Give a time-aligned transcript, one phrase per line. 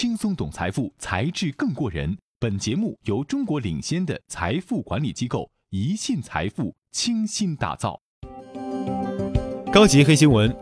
[0.00, 2.16] 轻松懂财富，才智更过人。
[2.38, 8.00] 本节目由中国领先的财富管理机构宜信财富倾心打造。
[9.70, 10.56] 高级黑新闻：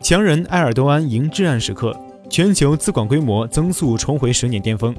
[0.00, 1.96] 强人埃尔多安迎至暗时刻，
[2.28, 4.92] 全球资管规模增速重回十年巅峰。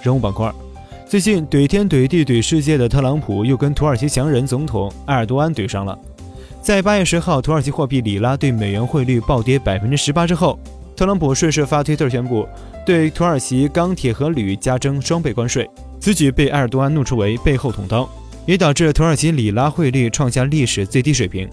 [0.00, 0.48] 人物板块：
[1.04, 5.98] 最近怼天怼地怼世界的特朗普又跟土耳其强人总统埃尔多安怼上了。
[6.60, 10.56] 在八月十号，土耳其货币里拉对美元汇率暴跌百分之十八之后，
[10.96, 12.46] 特朗普顺势发推特宣布
[12.84, 15.68] 对土耳其钢铁和铝加征双倍关税。
[16.00, 18.08] 此举被埃尔多安怒斥为背后捅刀，
[18.46, 21.48] 也导致土耳其里拉汇率创下历史最低水平。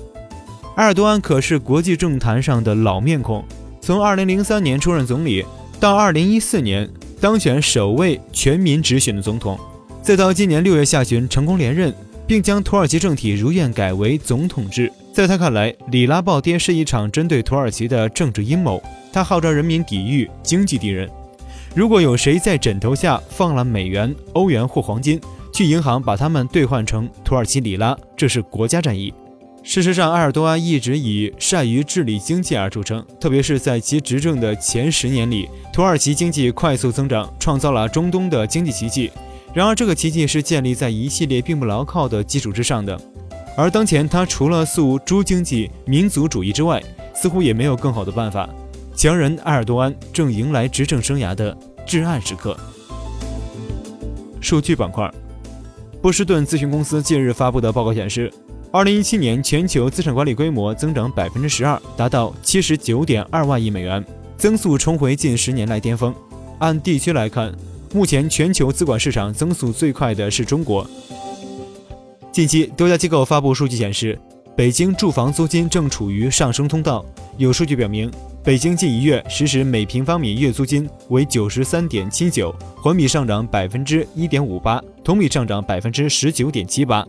[0.75, 3.43] 埃尔多安可是国际政坛上的老面孔，
[3.81, 5.45] 从二零零三年出任总理，
[5.79, 6.89] 到二零一四年
[7.21, 9.59] 当选首位全民直选的总统，
[10.01, 11.93] 再到今年六月下旬成功连任。
[12.29, 14.91] 并将土耳其政体如愿改为总统制。
[15.11, 18.81] 在他看来，里拉暴跌是一场针对土耳其的政治阴谋。
[19.11, 21.09] 他号召人民抵御经济敌人。
[21.75, 25.19] 如果有谁在枕头下放了美元、欧元或黄金，
[25.51, 29.13] 去银行把它们兑换成土耳其里拉，这是国家战役。
[29.61, 39.11] 事实上，埃尔多安一直以善于治理经济而著称，特别是在其执政的前十年里，土耳其经济快速增长，创造了中东的经济奇迹。
[39.53, 42.99] 然而，这个奇迹是建立在一系列并不牢靠的基础之上的。
[43.59, 46.81] 而当前，他除了诉诸经济民族主义之外，
[47.13, 48.49] 似乎也没有更好的办法。
[48.95, 52.55] 强人埃尔多安正迎来执政生涯的至暗时刻。
[54.39, 55.13] 数据板块，
[56.01, 58.31] 波士顿咨询公司近日发布的报告显示，
[58.71, 64.01] 二零一七年全球资产管理规模增长百分之十二，达到七十九点二万亿美元，
[64.37, 66.15] 增速重回近十年来巅峰。
[66.59, 67.53] 按地区来看。
[67.91, 70.87] 目前全球资管市场增速最快的是中国。
[72.39, 74.17] 近期多家机构发布数据显示，
[74.55, 77.05] 北京住房租金正处于上升通道。
[77.35, 78.09] 有数据表明，
[78.41, 87.05] 北京近一月实时每平方米月租金为九十三点七九，环比上涨百分之一点五八，同比上涨百分之十九点七八。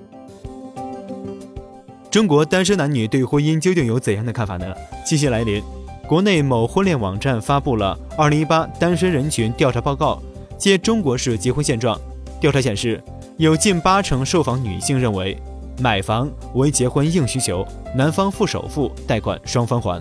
[2.10, 4.66] 中国单身男女对婚姻究竟有怎样的看法呢？
[5.06, 5.62] 七夕来临，
[6.08, 10.20] 国内某婚恋网站发布了二零一八单身人群调查报告。
[10.58, 11.96] 接中国式结婚现状，
[12.40, 13.00] 调查显示，
[13.40, 15.34] 有近八成受访女性认为，
[15.80, 19.98] 买房为结婚硬需求，男方付首付，贷款双方还。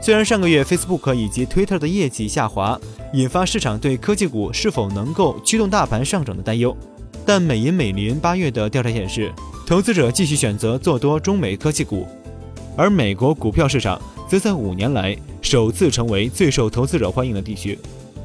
[0.00, 2.80] 虽然上个月 Facebook 以及 Twitter 的业绩下滑，
[3.14, 6.76] 引发市场对科技股是否能够驱动大盘上涨的担忧，
[7.26, 9.32] 但美银美林八月的调查显示，
[9.66, 12.06] 投资者继续选择做多中美科技股，
[12.76, 17.76] 而美国股票市场则在五年来首次成为最受投资者欢迎的地区。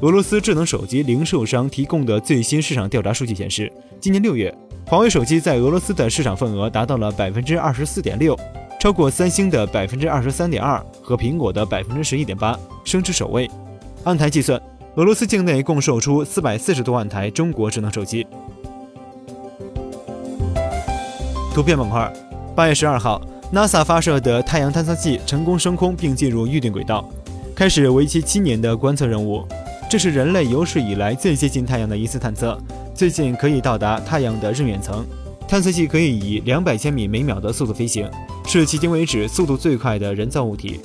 [0.02, 4.54] 俄罗斯智能手机零售商提供的最新市场调查数据显示，今年六月，
[4.86, 8.34] 华为手机在俄罗斯的市场份额达到了百分之二十四点六，
[8.80, 13.50] 超过三星的百分之二十三点二和苹果的百分之十一点八，升至首位。
[14.04, 14.58] 按台计算，
[14.94, 18.26] 俄罗斯境内共售出四百四十多万台中国智能手机。
[21.52, 22.10] 图片板块，
[22.56, 23.20] 八月十二号
[23.52, 27.06] ，NASA 发射的太阳探测器成功升空并进入预定轨道，
[27.54, 29.46] 开始为期七年的观测任务。
[29.90, 32.56] 这是人类有史以来最接近太阳的一次探测，
[32.94, 35.04] 最近可以到达太阳的日远层。
[35.48, 38.08] 探测器可以以两百千米每秒的速度飞行，
[38.46, 40.80] 是迄今为止速度最快的人造物体。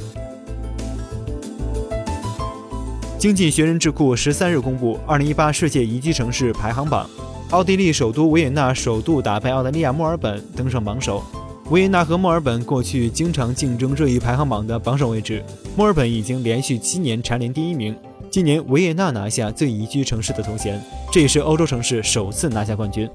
[3.19, 7.07] 经济学人智库十三日公布二零一八世界宜居城市排行榜，
[7.51, 11.23] 奥地利首都维也纳首度打败澳大利亚墨尔本，登上榜首。
[11.69, 15.43] 维也纳和墨尔本过去经常竞争这一排行榜的榜首位置，
[15.77, 17.95] 墨尔本已经连续七年蝉联第一名。
[18.35, 20.77] 今年维也纳拿下最宜居城市的头衔，
[21.09, 23.09] 这也是欧洲城市首次拿下冠军。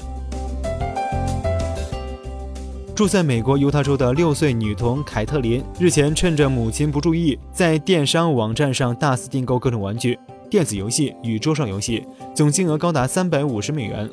[2.95, 12.03] 住在美国犹他州的六岁女童凯特琳日前趁着母亲不注意，在电商网站上大肆订购各种玩具、电子游戏与桌上游戏，
[12.35, 14.09] 总金额高达三百五十美元。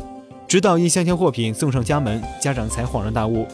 [0.45, 3.47] 直到一箱箱货品送上家门，家长才恍然大悟。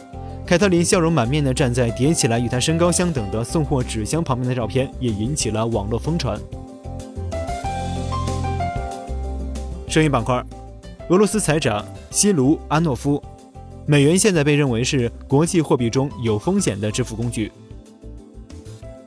[0.44, 6.36] 凯特琳笑容满面地站在叠起来与她身高相等的送货纸箱旁边的照片，也引起了网络疯传。
[9.94, 10.44] 生育板块，
[11.08, 13.22] 俄罗斯财长西卢阿诺夫，
[13.86, 17.52] 美元现在被认为是国际货币中有风险的支付工具。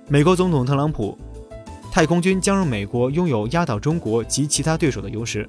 [0.08, 1.18] 美国总统特朗普，
[1.92, 5.46] 太空军将让美国拥有压倒中国及其他对手的优势。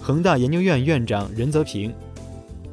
[0.00, 1.94] 恒大研究院院长任泽平，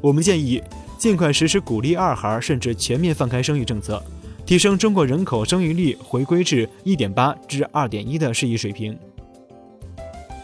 [0.02, 0.60] 我们建议
[0.98, 4.04] 尽快实施鼓励二孩甚至全面放开生育政策，
[4.48, 8.98] 提升中国人口生育率回归至一点八至二点一的适宜水平。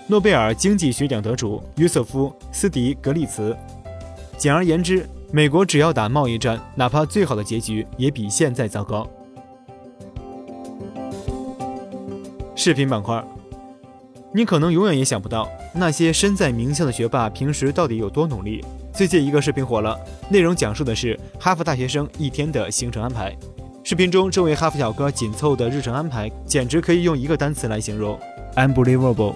[0.05, 3.55] 诺贝尔经济学奖得主约瑟夫·斯迪格利茨。
[4.37, 9.07] 简而言之，美国只要打贸易战，哪怕最好的结局也比现在糟糕。
[12.53, 13.23] 视频板块，
[14.33, 18.63] 你可能永远也想不到那些身在名校的学霸平时到底有多努力。
[18.93, 19.97] 最近一个视频火了，
[20.29, 23.35] 内容讲述的是哈佛大学生一天的行程安排。
[23.83, 28.19] 视频中，这位哈佛小哥紧凑的日程安排，简直可以用一个单词来形容
[28.55, 29.33] ：unbelievable。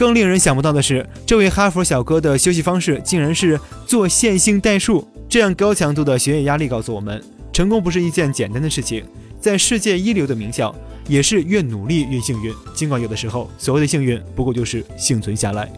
[0.00, 5.06] 更令人想不到的是，这位哈佛小哥的休息方式竟然是做线性代数。
[5.28, 9.04] 这样高强度的学业压力告诉我们，成功不是一件简单的事情。
[9.38, 10.74] 在世界一流的名校，
[11.06, 12.50] 也是越努力越幸运。
[12.74, 15.70] 尽管有的时候，所谓的幸运，不过就是幸存下来。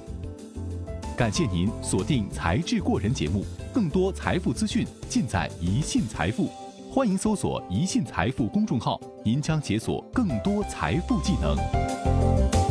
[1.16, 6.48] 感谢您锁定《才智过人》节目，更多财富资讯尽在宜信财富。
[6.88, 12.61] 欢迎搜索“宜信财富”公众号，您将解锁更多财富技能。